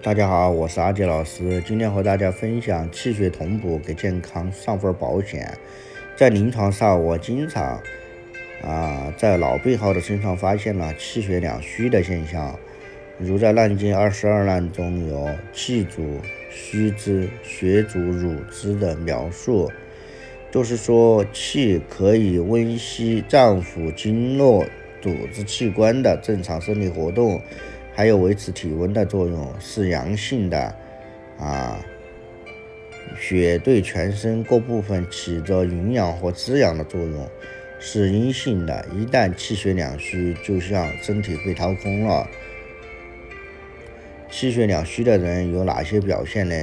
[0.00, 5.52] 大家好，我是阿杰老师，今天和大家分享气血同补给健康上份保险。
[6.14, 7.82] 在临床上，我经常
[8.62, 12.56] 啊在老病号的身上发现了气血两虚的现象，
[13.18, 19.68] 如在《难经》二十二难中有气主虚之，血主濡之的描述，
[20.52, 24.64] 就是说气可以温煦脏腑经络
[25.02, 27.42] 组织器官的正常生理活动。
[27.98, 30.72] 还有维持体温的作用，是阳性的
[31.36, 31.84] 啊。
[33.18, 37.28] 血对全身各部分起着营养和滋养的作用，
[37.80, 38.86] 是阴性的。
[38.94, 42.24] 一旦气血两虚，就像身体被掏空了。
[44.30, 46.54] 气血两虚的人有哪些表现呢？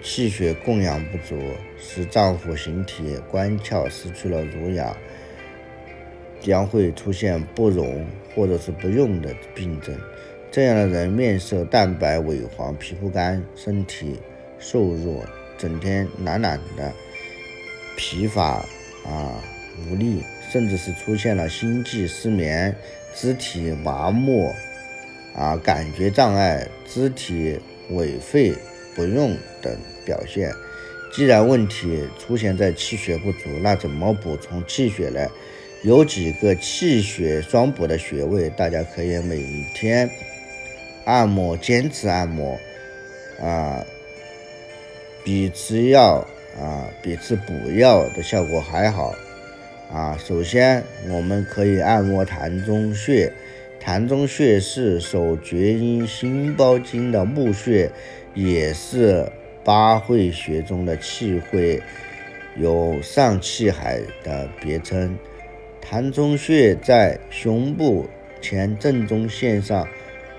[0.00, 1.36] 气血供养不足，
[1.80, 4.96] 使脏腑形体关窍失去了濡养，
[6.40, 9.98] 将会出现不容或者是不用的病症。
[10.52, 14.18] 这样的人面色淡白萎黄，皮肤干，身体
[14.58, 15.24] 瘦弱，
[15.56, 16.92] 整天懒懒的，
[17.96, 18.64] 疲乏
[19.04, 19.40] 啊
[19.88, 22.74] 无力，甚至是出现了心悸、失眠、
[23.14, 24.52] 肢体麻木
[25.36, 27.56] 啊感觉障碍、肢体
[27.92, 28.52] 萎废
[28.96, 29.72] 不用等
[30.04, 30.52] 表现。
[31.14, 35.28] 既然问题出现在气血不足，那怎么补充气血呢？
[35.84, 39.40] 有几个气血双补的穴位，大家可以每
[39.74, 40.10] 天。
[41.10, 42.56] 按摩，坚持按摩，
[43.42, 43.84] 啊，
[45.24, 46.24] 比吃药
[46.56, 49.12] 啊，比吃补药的效果还好，
[49.92, 53.32] 啊，首先我们可以按摩膻中穴，
[53.84, 57.90] 膻中穴是手厥阴心包经的募穴，
[58.32, 59.26] 也是
[59.64, 61.82] 八会穴中的气会，
[62.56, 65.18] 有上气海的别称。
[65.82, 68.08] 膻中穴在胸部
[68.40, 69.88] 前正中线上。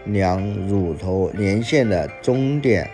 [0.06, 2.90] 两乳头连线的中点，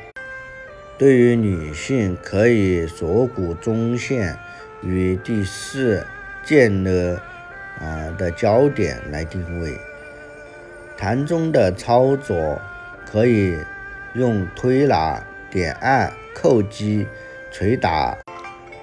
[0.97, 4.37] 对于女性可以锁骨中线
[4.83, 6.05] 与第四
[6.45, 7.21] 腱的
[7.79, 9.71] 啊的交点来定位。
[10.99, 12.59] 痰中的操作
[13.05, 13.55] 可以
[14.13, 17.07] 用推拿、点按、叩击、
[17.51, 18.17] 捶打、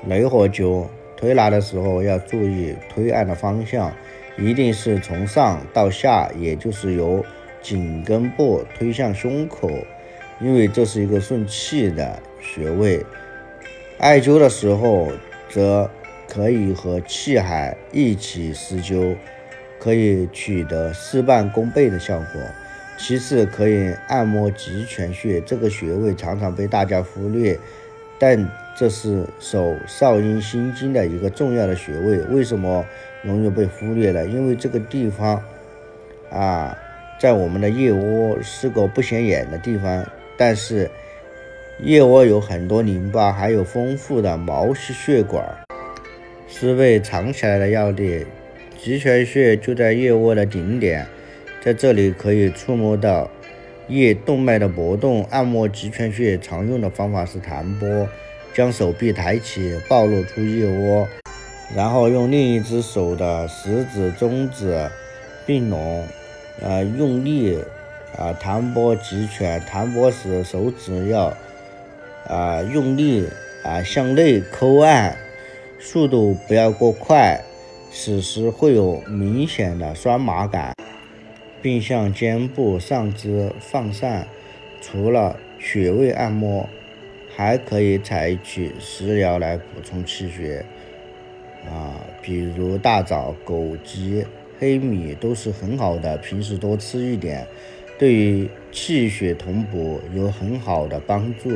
[0.06, 0.86] 雷火灸。
[1.16, 3.92] 推拿的时候要注意推按的方向，
[4.36, 7.24] 一定是从上到下，也就是由。
[7.64, 9.70] 颈根部推向胸口，
[10.38, 13.02] 因为这是一个顺气的穴位。
[13.96, 15.10] 艾灸的时候，
[15.48, 15.90] 则
[16.28, 19.16] 可以和气海一起施灸，
[19.80, 22.42] 可以取得事半功倍的效果。
[22.98, 27.58] 其次，可以按摩极泉穴，这个穴位常常被大家忽略，
[28.18, 32.18] 但这是手少阴心经的一个重要的穴位。
[32.24, 32.84] 为什么
[33.22, 34.26] 容易被忽略呢？
[34.26, 35.42] 因为这个地方
[36.30, 36.76] 啊。
[37.18, 40.90] 在我们的腋窝是个不显眼的地方，但是
[41.80, 45.42] 腋窝有很多淋巴，还有丰富的毛细血管，
[46.48, 48.26] 是被藏起来的要地。
[48.76, 51.06] 极泉穴就在腋窝的顶点，
[51.62, 53.30] 在这里可以触摸到
[53.88, 55.24] 腋动脉的搏动。
[55.30, 58.06] 按摩极泉穴常用的方法是弹拨，
[58.52, 61.08] 将手臂抬起，暴露出腋窝，
[61.74, 64.90] 然后用另一只手的食指、中指
[65.46, 66.06] 并拢。
[66.60, 67.58] 呃，用力
[68.16, 71.36] 啊，弹拨极拳，弹拨时手指要
[72.28, 73.28] 啊用力
[73.64, 75.16] 啊向内抠按，
[75.80, 77.40] 速度不要过快，
[77.90, 80.72] 此时会有明显的酸麻感，
[81.60, 84.28] 并向肩部上肢放散。
[84.80, 86.68] 除了穴位按摩，
[87.34, 90.64] 还可以采取食疗来补充气血
[91.66, 94.24] 啊，比如大枣、枸杞。
[94.58, 97.46] 黑米都是很好的，平时多吃一点，
[97.98, 101.50] 对于气血同补有很好的帮助。